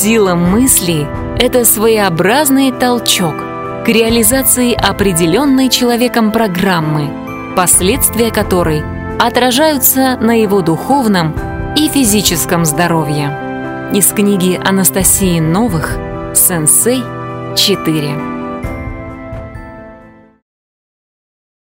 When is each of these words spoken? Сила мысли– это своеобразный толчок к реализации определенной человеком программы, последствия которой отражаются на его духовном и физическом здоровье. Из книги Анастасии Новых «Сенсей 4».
Сила 0.00 0.34
мысли– 0.34 1.06
это 1.38 1.66
своеобразный 1.66 2.72
толчок 2.72 3.34
к 3.84 3.84
реализации 3.86 4.72
определенной 4.72 5.68
человеком 5.68 6.32
программы, 6.32 7.54
последствия 7.54 8.30
которой 8.30 8.82
отражаются 9.18 10.16
на 10.16 10.40
его 10.40 10.62
духовном 10.62 11.34
и 11.76 11.86
физическом 11.90 12.64
здоровье. 12.64 13.90
Из 13.92 14.06
книги 14.06 14.58
Анастасии 14.64 15.38
Новых 15.38 15.98
«Сенсей 16.34 17.02
4». 17.02 18.39